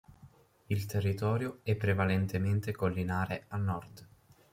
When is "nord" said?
3.57-4.07